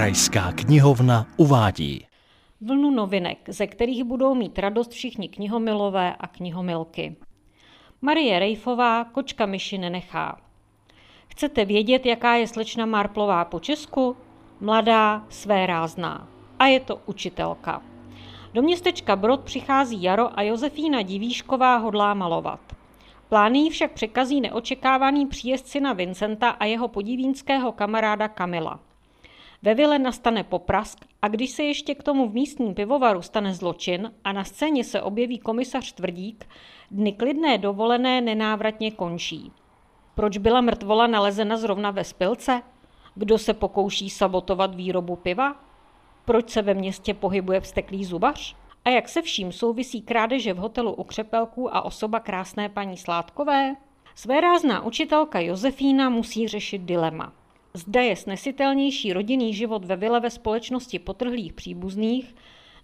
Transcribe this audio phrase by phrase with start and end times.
[0.00, 2.06] Krajská knihovna uvádí.
[2.60, 7.16] Vlnu novinek, ze kterých budou mít radost všichni knihomilové a knihomilky.
[8.02, 10.40] Marie Rejfová kočka myši nenechá.
[11.28, 14.16] Chcete vědět, jaká je slečna Marplová po Česku?
[14.60, 16.28] Mladá, své rázná.
[16.58, 17.82] A je to učitelka.
[18.54, 22.60] Do městečka Brod přichází jaro a Josefína Divíšková hodlá malovat.
[23.28, 28.89] Plány však překazí neočekávaný příjezd syna Vincenta a jeho podivínského kamaráda Kamila.
[29.62, 34.12] Ve vile nastane poprask a když se ještě k tomu v místním pivovaru stane zločin
[34.24, 36.48] a na scéně se objeví komisař Tvrdík,
[36.90, 39.52] dny klidné dovolené nenávratně končí.
[40.14, 42.62] Proč byla mrtvola nalezena zrovna ve spilce?
[43.14, 45.56] Kdo se pokouší sabotovat výrobu piva?
[46.24, 48.56] Proč se ve městě pohybuje vsteklý zubař?
[48.84, 53.76] A jak se vším souvisí krádeže v hotelu u Křepelků a osoba krásné paní Sládkové?
[54.14, 57.32] Své rázná učitelka Josefína musí řešit dilema.
[57.74, 62.34] Zda je snesitelnější rodinný život ve vile ve společnosti potrhlých příbuzných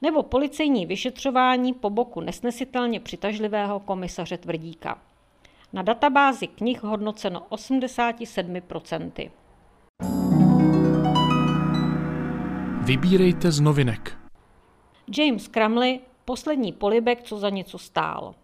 [0.02, 4.98] nebo policejní vyšetřování po boku nesnesitelně přitažlivého komisaře Tvrdíka.
[5.72, 9.30] Na databázi knih hodnoceno 87%.
[12.82, 14.18] Vybírejte z novinek.
[15.18, 18.34] James Cramley, poslední polibek, co za něco stál.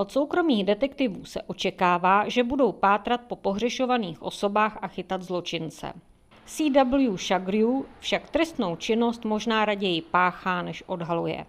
[0.00, 5.92] Od soukromých detektivů se očekává, že budou pátrat po pohřešovaných osobách a chytat zločince.
[6.46, 7.16] C.W.
[7.16, 7.68] Shagrew
[8.00, 11.46] však trestnou činnost možná raději páchá, než odhaluje.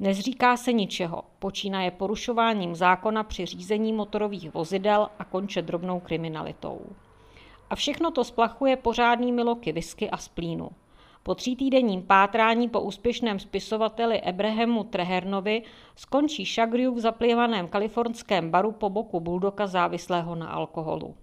[0.00, 6.80] Nezříká se ničeho, počínaje porušováním zákona při řízení motorových vozidel a konče drobnou kriminalitou.
[7.70, 10.70] A všechno to splachuje pořádnými loky whisky a splínu.
[11.26, 15.62] Po třítýdenním pátrání po úspěšném spisovateli Abrahamu Trehernovi
[15.96, 21.14] skončí Shagrew v zaplivaném kalifornském baru po boku buldoka závislého na alkoholu.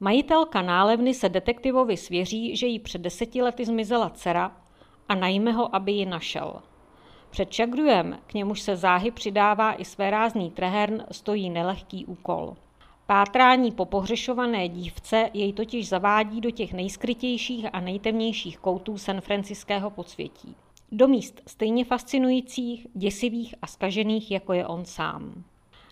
[0.00, 4.56] Majitelka nálevny se detektivovi svěří, že jí před deseti lety zmizela dcera
[5.08, 6.62] a najme ho, aby ji našel.
[7.30, 12.56] Před Shagrewem, k němuž se záhy přidává i své rázný Trehern, stojí nelehký úkol–
[13.06, 19.90] Pátrání po pohřešované dívce jej totiž zavádí do těch nejskrytějších a nejtemnějších koutů San Franciského
[19.90, 20.54] podsvětí.
[20.92, 25.44] Do míst stejně fascinujících, děsivých a skažených, jako je on sám.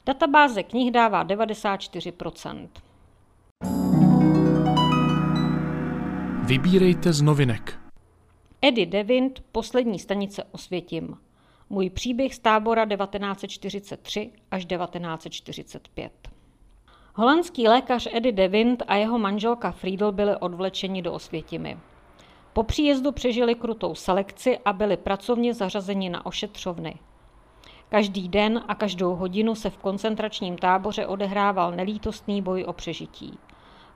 [0.07, 2.69] Databáze knih dává 94%.
[6.47, 7.79] Vybírejte z novinek.
[8.63, 11.17] Eddie Devind, poslední stanice Osvětim.
[11.71, 16.34] Můj příběh z tábora 1943 až 1945.
[17.17, 21.79] Holandský lékař Eddie Devind a jeho manželka Friedel byli odvlečeni do Osvětimi.
[22.53, 26.95] Po příjezdu přežili krutou selekci a byli pracovně zařazeni na ošetřovny.
[27.89, 33.39] Každý den a každou hodinu se v koncentračním táboře odehrával nelítostný boj o přežití.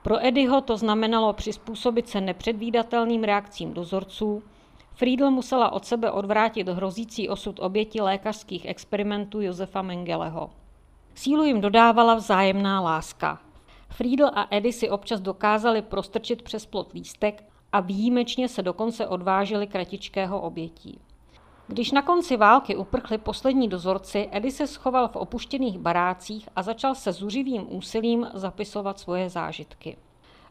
[0.03, 4.43] Pro Eddieho to znamenalo přizpůsobit se nepředvídatelným reakcím dozorců.
[4.93, 10.49] Friedl musela od sebe odvrátit hrozící osud oběti lékařských experimentů Josefa Mengeleho.
[11.19, 13.39] Sílu jim dodávala vzájemná láska.
[13.89, 19.67] Friedl a Eddie si občas dokázali prostrčit přes plot lístek a výjimečně se dokonce odvážili
[19.67, 20.99] kratičkého obětí.
[21.67, 26.95] Když na konci války uprchli poslední dozorci, Eddie se schoval v opuštěných barácích a začal
[26.95, 29.97] se zuřivým úsilím zapisovat svoje zážitky.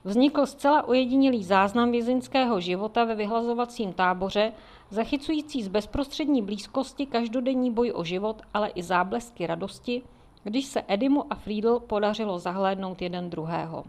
[0.05, 4.53] Vznikl zcela ojedinělý záznam vězeňského života ve vyhlazovacím táboře,
[4.91, 10.03] zachycující z bezprostřední blízkosti každodenní boj o život, ale i záblesky radosti,
[10.45, 13.85] když se Edimu a Friedl podařilo zahlédnout jeden druhého.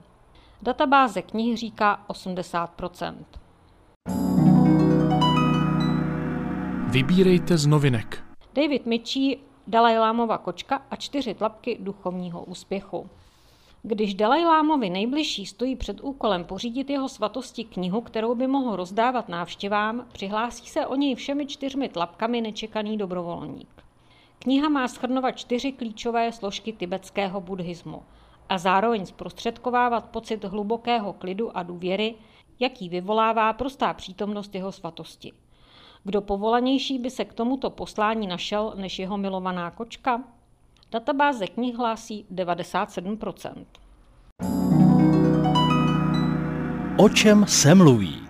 [0.61, 3.15] Databáze knih říká 80%
[6.91, 8.23] Vybírejte z novinek.
[8.53, 9.37] David Mitchie,
[9.67, 13.09] Dalajlámova kočka a čtyři tlapky duchovního úspěchu.
[13.83, 20.05] Když Dalajlámovi nejbližší stojí před úkolem pořídit jeho svatosti knihu, kterou by mohl rozdávat návštěvám,
[20.11, 23.78] přihlásí se o něj všemi čtyřmi tlapkami nečekaný dobrovolník.
[24.39, 28.03] Kniha má schrnovat čtyři klíčové složky tibetského buddhismu
[28.49, 32.15] a zároveň zprostředkovávat pocit hlubokého klidu a důvěry,
[32.59, 35.33] jaký vyvolává prostá přítomnost jeho svatosti.
[36.03, 40.23] Kdo povolanější by se k tomuto poslání našel než jeho milovaná kočka?
[40.91, 43.65] Databáze knih hlásí 97%.
[46.97, 48.21] O čem se mluví?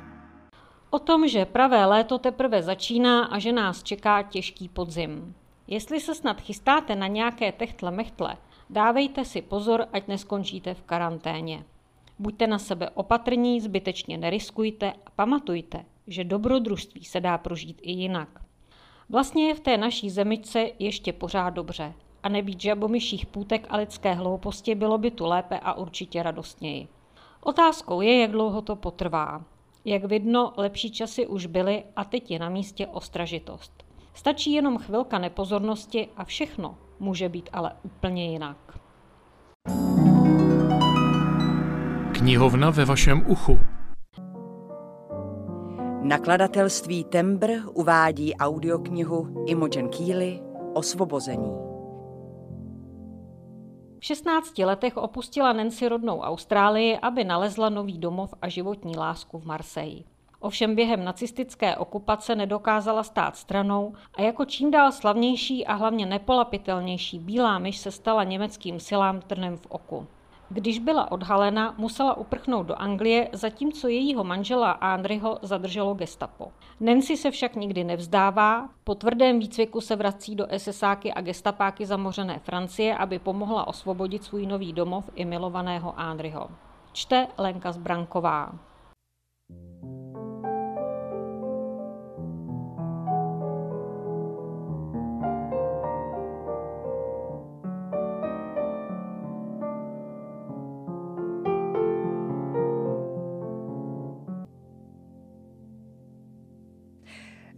[0.89, 5.35] O tom, že pravé léto teprve začíná a že nás čeká těžký podzim.
[5.71, 8.37] Jestli se snad chystáte na nějaké techtle mechtle,
[8.69, 11.65] dávejte si pozor, ať neskončíte v karanténě.
[12.19, 18.29] Buďte na sebe opatrní, zbytečně neriskujte a pamatujte, že dobrodružství se dá prožít i jinak.
[19.09, 21.93] Vlastně je v té naší zemičce ještě pořád dobře.
[22.23, 26.87] A nebýt žabomyších půtek a lidské hlouposti, bylo by tu lépe a určitě radostněji.
[27.41, 29.43] Otázkou je, jak dlouho to potrvá.
[29.85, 33.88] Jak vidno, lepší časy už byly a teď je na místě ostražitost.
[34.19, 38.79] Stačí jenom chvilka nepozornosti a všechno může být ale úplně jinak.
[42.11, 43.59] Knihovna ve vašem uchu.
[46.01, 50.39] Nakladatelství Tembr uvádí audioknihu Imogen Keely
[50.73, 51.51] Osvobození.
[53.99, 59.45] V 16 letech opustila Nancy rodnou Austrálii, aby nalezla nový domov a životní lásku v
[59.45, 60.18] Marseille.
[60.39, 67.19] Ovšem během nacistické okupace nedokázala stát stranou a jako čím dál slavnější a hlavně nepolapitelnější
[67.19, 70.07] bílá myš se stala německým silám trnem v oku.
[70.51, 76.51] Když byla odhalena, musela uprchnout do Anglie, zatímco jejího manžela Andryho zadrželo gestapo.
[76.79, 82.39] Nancy se však nikdy nevzdává, po tvrdém výcviku se vrací do SSáky a gestapáky zamořené
[82.39, 86.49] Francie, aby pomohla osvobodit svůj nový domov i milovaného Andryho.
[86.93, 88.51] Čte Lenka Zbranková.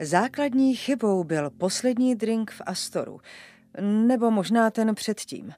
[0.04, 3.22] Základní chybou byl poslední drink v Astoru,
[3.82, 5.54] nebo možná ten předtím.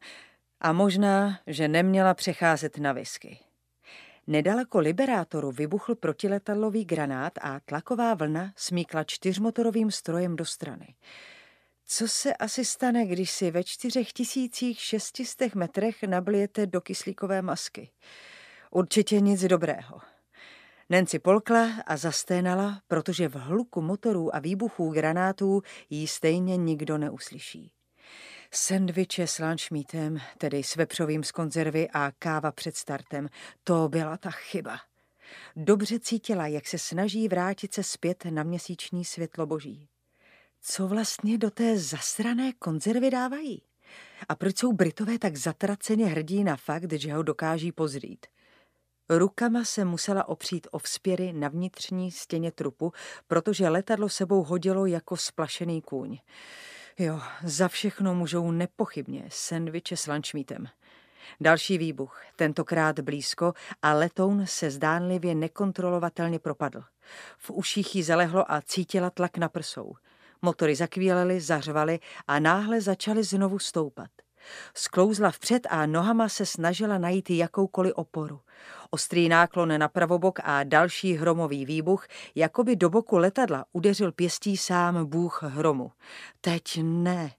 [0.62, 3.40] A možná, že neměla přecházet na whisky.
[4.28, 10.96] Nedaleko Liberátoru vybuchl protiletadlový granát a tlaková vlna smíkla čtyřmotorovým strojem do strany.
[11.86, 17.90] Co se asi stane, když si ve čtyřech tisících šestistech metrech nablijete do kyslíkové masky?
[18.72, 20.13] Určitě nic dobrého.
[20.90, 27.72] Nancy polkla a zasténala, protože v hluku motorů a výbuchů granátů jí stejně nikdo neuslyší.
[28.52, 33.30] Sendviče s lunchmeatem, tedy s vepřovým z konzervy a káva před startem,
[33.64, 34.80] to byla ta chyba.
[35.56, 39.90] Dobře cítila, jak se snaží vrátit se zpět na měsíční světlo boží.
[40.62, 43.62] Co vlastně do té zasrané konzervy dávají?
[44.30, 48.26] A proč jsou Britové tak zatraceně hrdí na fakt, že ho dokáží pozrít?
[49.10, 52.94] Rukama se musela opřít o vzpěry na vnitřní stěně trupu,
[53.28, 56.18] protože letadlo sebou hodilo jako splašený kůň.
[57.00, 60.68] Jo, za všechno můžou nepochybně sendviče s lunchmeatem.
[61.42, 66.84] Další výbuch, tentokrát blízko a letoun se zdánlivě nekontrolovatelně propadl.
[67.38, 69.94] V uších jí zalehlo a cítila tlak na prsou.
[70.42, 74.10] Motory zakvílely, zařvaly a náhle začaly znovu stoupat.
[74.74, 78.40] Sklouzla vpřed a nohama se snažila najít jakoukoliv oporu.
[78.90, 84.58] Ostrý náklon na pravobok a další hromový výbuch, jako by do boku letadla udeřil pěstí
[84.58, 85.92] sám bůh hromu.
[86.42, 87.32] Teď ne.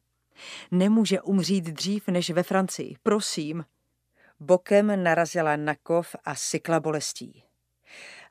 [0.70, 3.64] Nemůže umřít dřív než ve Francii, prosím.
[4.40, 7.42] Bokem narazila na kov a sykla bolestí.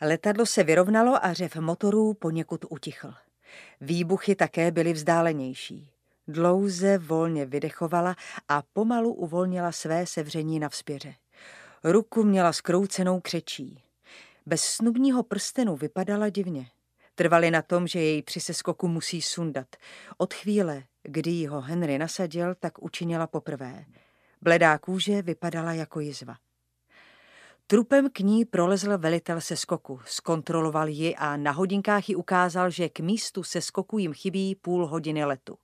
[0.01, 3.13] Letadlo se vyrovnalo a řev motorů poněkud utichl.
[3.81, 5.92] Výbuchy také byly vzdálenější.
[6.27, 8.15] Dlouze volně vydechovala
[8.49, 11.13] a pomalu uvolnila své sevření na vzpěře.
[11.83, 13.83] Ruku měla skroucenou křečí.
[14.45, 16.67] Bez snubního prstenu vypadala divně.
[17.15, 19.67] Trvali na tom, že jej při seskoku musí sundat.
[20.17, 23.85] Od chvíle, kdy ho Henry nasadil, tak učinila poprvé.
[24.41, 26.35] Bledá kůže vypadala jako jizva.
[27.67, 32.89] Trupem k ní prolezl velitel se skoku, zkontroloval ji a na hodinkách ji ukázal, že
[32.89, 35.57] k místu se skoku jim chybí půl hodiny letu.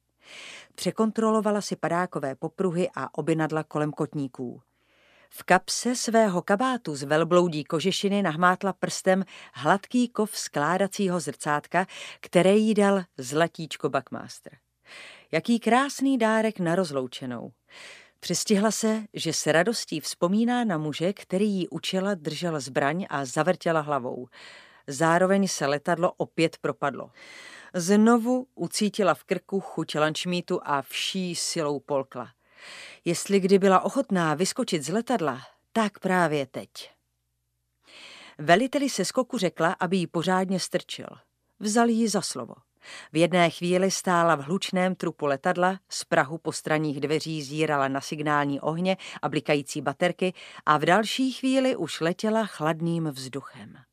[0.75, 4.61] Překontrolovala si padákové popruhy a obinadla kolem kotníků.
[5.29, 11.85] V kapse svého kabátu z velbloudí kožešiny nahmátla prstem hladký kov skládacího zrcátka,
[12.19, 14.57] které jí dal zlatíčko Buckmaster.
[15.31, 17.51] Jaký krásný dárek na rozloučenou.
[18.19, 23.81] Přistihla se, že se radostí vzpomíná na muže, který jí učila, držel zbraň a zavrtěla
[23.81, 24.27] hlavou.
[24.87, 27.11] Zároveň se letadlo opět propadlo.
[27.73, 32.29] Znovu ucítila v krku chuť lančmítu a vší silou polkla.
[33.05, 35.41] Jestli kdy byla ochotná vyskočit z letadla,
[35.73, 36.69] tak právě teď.
[38.37, 41.07] Veliteli se skoku řekla, aby ji pořádně strčil.
[41.59, 42.53] Vzal ji za slovo.
[43.11, 48.59] V jedné chvíli stála v hlučném trupu letadla, z prahu postranních dveří zírala na signální
[48.61, 50.33] ohně a blikající baterky
[50.65, 53.88] a v další chvíli už letěla chladným vzduchem.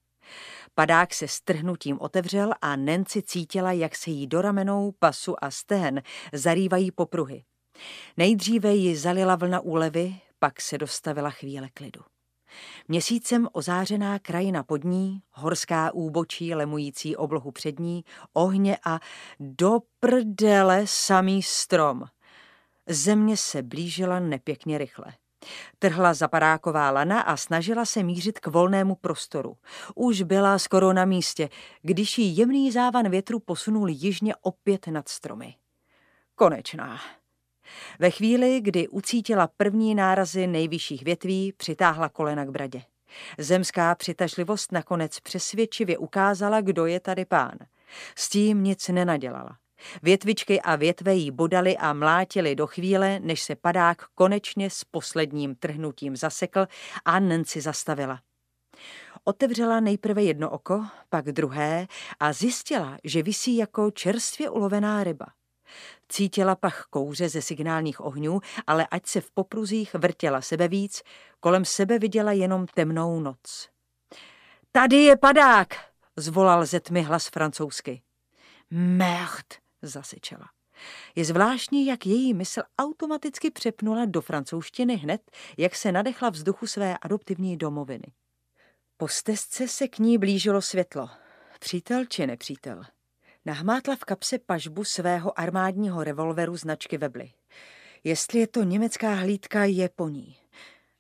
[0.79, 6.03] Padák se strhnutím otevřel a Nancy cítila, jak se jí do ramenou, pasu a stehen
[6.33, 7.45] zarývají popruhy.
[8.17, 12.01] Nejdříve ji zalila vlna úlevy, pak se dostavila chvíle klidu.
[12.89, 19.01] Měsícem ozářená krajina pod ní, horská úbočí lemující oblohu před ní, ohně a
[19.41, 22.05] do prdele samý strom.
[22.87, 25.13] Země se blížila nepěkně rychle.
[25.79, 29.57] Trhla zapadáková lana a snažila se mířit k volnému prostoru.
[29.95, 31.49] Už byla skoro na místě,
[31.83, 35.55] když ji jemný závan větru posunul jižně opět nad stromy.
[36.35, 37.01] Konečná.
[37.99, 42.83] Ve chvíli, kdy ucítila první nárazy nejvyšších větví, přitáhla kolena k bradě.
[43.39, 47.59] Zemská přitažlivost nakonec přesvědčivě ukázala, kdo je tady pán.
[48.17, 49.59] S tím nic nenadělala.
[50.03, 55.55] Větvičky a větve jí bodali a mlátili do chvíle, než se padák konečně s posledním
[55.55, 56.67] trhnutím zasekl
[57.05, 58.21] a Nancy zastavila.
[59.25, 61.87] Otevřela nejprve jedno oko, pak druhé
[62.21, 65.27] a zjistila, že visí jako čerstvě ulovená ryba.
[66.09, 71.03] Cítila pach kouře ze signálních ohňů, ale ať se v popruzích vrtěla sebe víc,
[71.41, 73.69] kolem sebe viděla jenom temnou noc.
[74.73, 75.69] Tady je padák,
[76.17, 78.03] zvolal ze tmy hlas francouzsky.
[78.71, 79.47] Merd,
[79.87, 80.47] zasečela.
[81.15, 86.99] Je zvláštní, jak její mysl automaticky přepnula do francouzštiny hned, jak se nadechla vzduchu své
[86.99, 88.13] adoptivní domoviny.
[88.97, 91.09] Po stezce se k ní blížilo světlo.
[91.61, 92.83] Přítel či nepřítel?
[93.45, 97.33] Nahmátla v kapse pažbu svého armádního revolveru značky Webly.
[98.05, 100.37] Jestli je to německá hlídka, je po ní.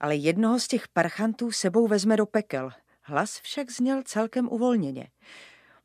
[0.00, 2.70] Ale jednoho z těch parchantů sebou vezme do pekel.
[3.02, 5.08] Hlas však zněl celkem uvolněně.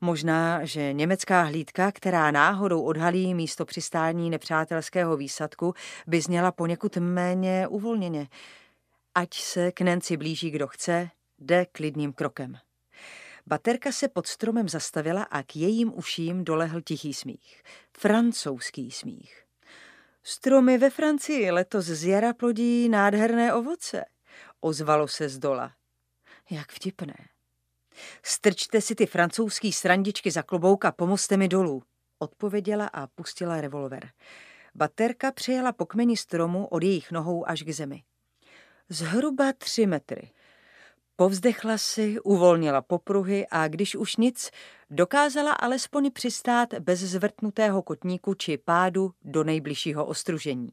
[0.02, 5.74] Možná, že německá hlídka, která náhodou odhalí místo přistání nepřátelského výsadku,
[6.08, 8.28] by zněla poněkud méně uvolněně.
[9.16, 12.58] Ať se k Nancy blíží kdo chce, jde klidným krokem.
[13.48, 17.64] Baterka se pod stromem zastavila a k jejím uším dolehl tichý smích.
[17.98, 19.44] Francouzský smích.
[20.24, 24.06] Stromy ve Francii letos z jara plodí nádherné ovoce,
[24.60, 25.72] ozvalo se z dola.
[26.50, 27.16] Jak vtipné.
[28.24, 31.84] Strčte si ty francouzský srandičky za klobouk a pomozte mi dolů,
[32.20, 34.10] odpověděla a pustila revolver.
[34.76, 38.04] Baterka přejela po kmeni stromu od jejich nohou až k zemi.
[38.90, 40.32] Zhruba tři metry.
[41.16, 44.52] Povzdechla si, uvolnila popruhy a když už nic,
[44.90, 50.72] dokázala alespoň přistát bez zvrtnutého kotníku či pádu do nejbližšího ostružení.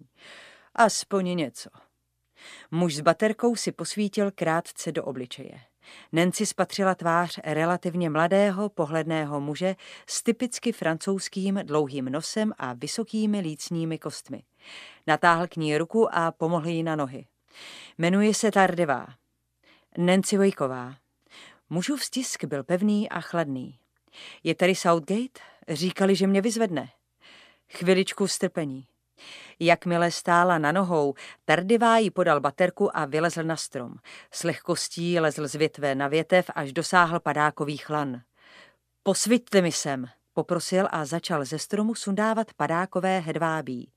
[0.74, 1.70] Aspoň něco.
[2.70, 5.60] Muž s baterkou si posvítil krátce do obličeje.
[6.12, 9.76] Nancy spatřila tvář relativně mladého, pohledného muže
[10.06, 14.42] s typicky francouzským dlouhým nosem a vysokými lícními kostmi.
[15.06, 17.26] Natáhl k ní ruku a pomohl jí na nohy.
[17.98, 19.06] Jmenuje se Tardevá.
[19.98, 20.94] Nancy Wakeová.
[21.70, 23.78] Mužův stisk byl pevný a chladný.
[24.44, 25.40] Je tady Southgate?
[25.68, 26.88] Říkali, že mě vyzvedne.
[27.68, 28.86] Chviličku strpení.
[29.60, 33.94] Jakmile stála na nohou, Tardivá jí podal baterku a vylezl na strom.
[34.30, 38.20] S lehkostí lezl z větve na větev, až dosáhl padákový chlan.
[39.02, 43.92] Posviťte mi sem, poprosil a začal ze stromu sundávat padákové hedvábí.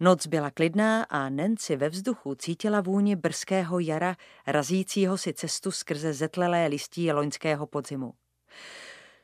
[0.00, 6.12] Noc byla klidná a Nancy ve vzduchu cítila vůni brzkého jara, razícího si cestu skrze
[6.12, 8.14] zetlelé listí loňského podzimu.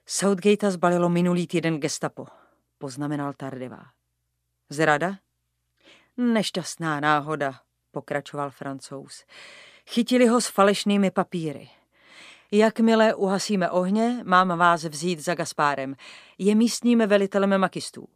[0.06, 2.26] Southgate zbalilo minulý týden gestapo,
[2.78, 4.01] poznamenal Tardivá.
[4.72, 5.18] Zrada?
[6.16, 7.60] Nešťastná náhoda,
[7.90, 9.24] pokračoval francouz.
[9.86, 11.70] Chytili ho s falešnými papíry.
[12.52, 15.96] Jakmile uhasíme ohně, mám vás vzít za Gaspárem.
[16.38, 18.08] Je místním velitelem makistů.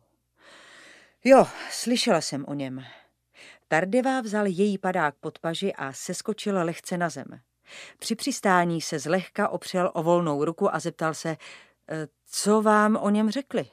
[1.24, 2.84] Jo, slyšela jsem o něm.
[3.68, 7.40] Tardeva vzal její padák pod paži a seskočil lehce na zem.
[7.98, 11.36] Při přistání se zlehka opřel o volnou ruku a zeptal se, e,
[12.26, 13.66] co vám o něm řekli?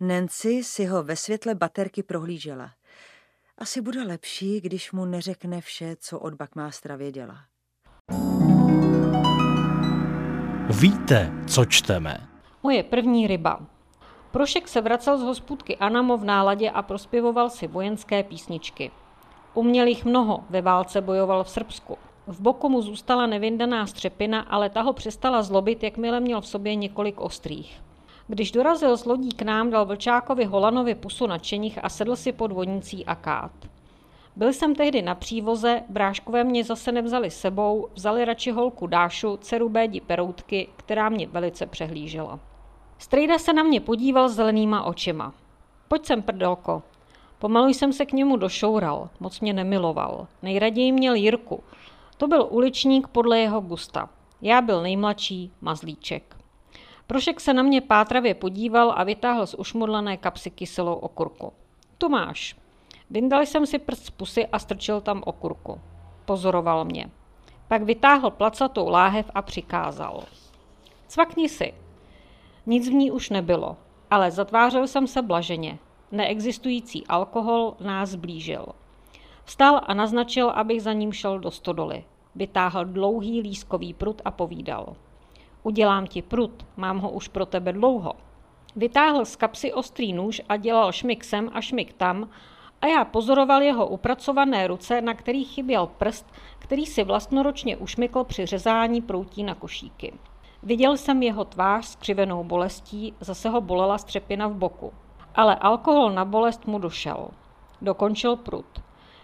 [0.00, 2.70] Nancy si ho ve světle baterky prohlížela.
[3.58, 7.36] Asi bude lepší, když mu neřekne vše, co od Buckmastera věděla.
[10.80, 12.28] Víte, co čteme?
[12.62, 13.66] Moje první ryba.
[14.30, 18.90] Prošek se vracel z hospůdky Anamo v náladě a prospěvoval si vojenské písničky.
[19.54, 21.98] Uměl jich mnoho, ve válce bojoval v Srbsku.
[22.26, 26.74] V boku mu zůstala nevyndaná střepina, ale ta ho přestala zlobit, jakmile měl v sobě
[26.74, 27.87] několik ostrých.
[28.30, 32.32] Když dorazil z lodí k nám, dal Vlčákovi Holanovi pusu na čeních a sedl si
[32.32, 33.50] pod vonící akát.
[34.36, 39.68] Byl jsem tehdy na přívoze, bráškové mě zase nevzali sebou, vzali radši holku Dášu, dceru
[39.68, 42.40] Bédi Peroutky, která mě velice přehlížela.
[42.98, 45.34] Strejda se na mě podíval zelenýma očima.
[45.88, 46.82] Pojď sem, prdelko.
[47.38, 50.26] Pomalu jsem se k němu došoural, moc mě nemiloval.
[50.42, 51.62] Nejraději měl Jirku.
[52.16, 54.08] To byl uličník podle jeho gusta.
[54.42, 56.36] Já byl nejmladší, mazlíček.
[57.08, 61.52] Prošek se na mě pátravě podíval a vytáhl z ušmudlené kapsy kyselou okurku.
[61.98, 62.56] Tu máš.
[63.10, 65.80] Vyndal jsem si prst z pusy a strčil tam okurku.
[66.24, 67.10] Pozoroval mě.
[67.68, 70.24] Pak vytáhl placatou láhev a přikázal.
[71.06, 71.74] Cvakni si.
[72.66, 73.76] Nic v ní už nebylo,
[74.10, 75.78] ale zatvářel jsem se blaženě.
[76.12, 78.66] Neexistující alkohol nás blížil.
[79.44, 82.04] Vstal a naznačil, abych za ním šel do stodoly.
[82.34, 84.96] Vytáhl dlouhý lískový prut a povídal.
[85.62, 88.12] Udělám ti prut, mám ho už pro tebe dlouho.
[88.76, 92.28] Vytáhl z kapsy ostrý nůž a dělal šmik sem a šmik tam
[92.82, 96.26] a já pozoroval jeho upracované ruce, na kterých chyběl prst,
[96.58, 100.12] který si vlastnoročně ušmykl při řezání proutí na košíky.
[100.62, 104.92] Viděl jsem jeho tvář s křivenou bolestí, zase ho bolela střepina v boku.
[105.34, 107.28] Ale alkohol na bolest mu došel.
[107.82, 108.82] Dokončil prut.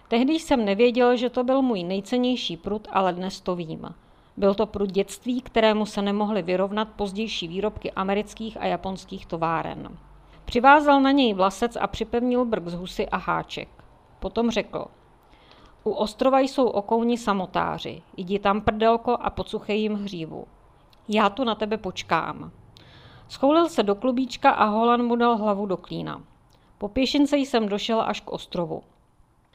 [0.08, 3.94] Tehdy jsem nevěděl, že to byl můj nejcennější prut, ale dnes to vím.
[4.36, 9.98] Byl to prut dětství, kterému se nemohly vyrovnat pozdější výrobky amerických a japonských továren.
[10.44, 13.68] Přivázal na něj vlasec a připevnil brk z husy a háček.
[14.20, 14.86] Potom řekl,
[15.84, 20.46] u ostrova jsou okouni samotáři, jdi tam prdelko a pocuchej jim hřívu.
[21.08, 22.50] Já tu na tebe počkám.
[23.28, 26.22] Schoulil se do klubíčka a Holan mu dal hlavu do klína.
[26.78, 28.82] Po pěšince jsem došel až k ostrovu.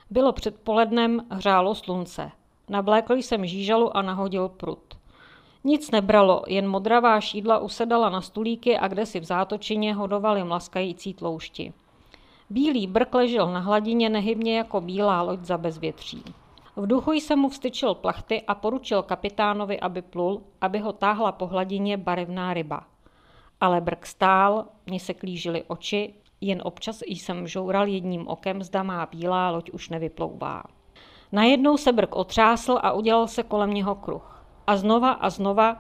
[0.09, 2.31] Bylo předpolednem, hřálo slunce.
[2.69, 4.99] Nablékl jsem žížalu a nahodil prut.
[5.63, 11.13] Nic nebralo, jen modravá šídla usedala na stulíky a kde si v zátočině hodovali mlaskající
[11.13, 11.73] tloušti.
[12.49, 16.23] Bílý brk ležel na hladině nehybně jako bílá loď za bezvětří.
[16.75, 21.47] V duchu jsem mu vstyčil plachty a poručil kapitánovi, aby plul, aby ho táhla po
[21.47, 22.83] hladině barevná ryba.
[23.61, 29.05] Ale brk stál, mě se klížily oči, jen občas jsem žoural jedním okem, zda má
[29.05, 30.63] bílá loď už nevyplouvá.
[31.31, 34.43] Najednou se brk otřásl a udělal se kolem něho kruh.
[34.67, 35.77] A znova a znova,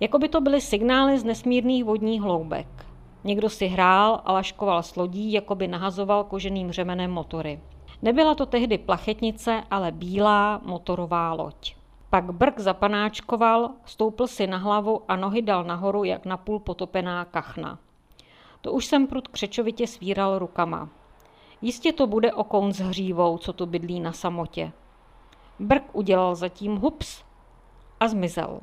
[0.00, 2.86] jako by to byly signály z nesmírných vodních hloubek.
[3.24, 7.60] Někdo si hrál a laškoval s lodí, jako by nahazoval koženým řemenem motory.
[8.02, 11.74] Nebyla to tehdy plachetnice, ale bílá motorová loď.
[12.10, 17.78] Pak brk zapanáčkoval, stoupl si na hlavu a nohy dal nahoru, jak napůl potopená kachna.
[18.60, 20.88] To už jsem prut křečovitě svíral rukama.
[21.62, 24.72] Jistě to bude okoun s hřívou, co tu bydlí na samotě.
[25.60, 27.24] Brk udělal zatím hups
[28.00, 28.60] a zmizel.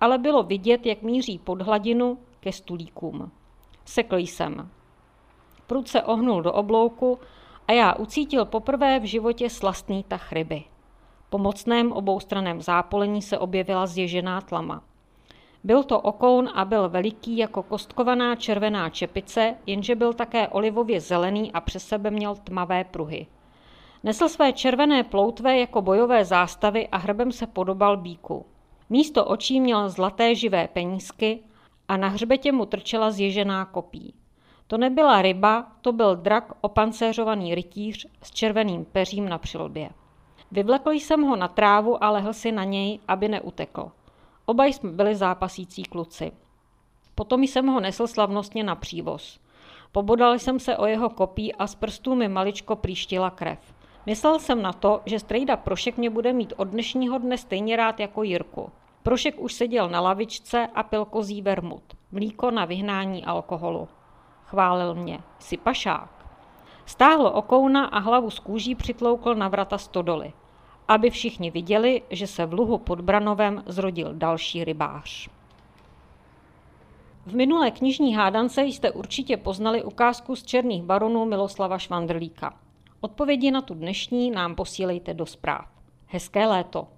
[0.00, 3.30] Ale bylo vidět, jak míří pod hladinu ke stulíkům.
[3.84, 4.70] Sekl jsem.
[5.66, 7.18] Prut se ohnul do oblouku
[7.68, 10.64] a já ucítil poprvé v životě slastný tah ryby.
[11.30, 14.82] Po mocném oboustraném zápolení se objevila zježená tlama.
[15.64, 21.52] Byl to okoun a byl veliký jako kostkovaná červená čepice, jenže byl také olivově zelený
[21.52, 23.26] a přes sebe měl tmavé pruhy.
[24.04, 28.46] Nesl své červené ploutve jako bojové zástavy a hrbem se podobal bíku.
[28.90, 31.42] Místo očí měl zlaté živé penízky
[31.88, 34.14] a na hřbetě mu trčela zježená kopí.
[34.66, 39.90] To nebyla ryba, to byl drak opancéřovaný rytíř s červeným peřím na přilbě.
[40.52, 43.90] Vyvlekl jsem ho na trávu a lehl si na něj, aby neutekl.
[44.46, 46.32] Oba jsme byli zápasící kluci.
[47.14, 49.40] Potom jsem ho nesl slavnostně na přívoz.
[49.92, 53.71] Pobodal jsem se o jeho kopí a z prstů mi maličko příštila krev.
[54.06, 58.00] Myslel jsem na to, že strejda Prošek mě bude mít od dnešního dne stejně rád
[58.00, 58.70] jako Jirku.
[59.02, 63.88] Prošek už seděl na lavičce a pil kozí vermut, mlíko na vyhnání alkoholu.
[64.46, 66.26] Chválil mě, si pašák.
[66.86, 70.32] Stáhl okouna a hlavu z kůží přitloukl na vrata stodoly
[70.88, 75.28] aby všichni viděli, že se v luhu pod Branovem zrodil další rybář.
[77.26, 82.61] V minulé knižní hádance jste určitě poznali ukázku z černých baronů Miloslava Švandrlíka.
[83.04, 85.68] Odpovědi na tu dnešní nám posílejte do zpráv.
[86.06, 86.88] Hezké léto!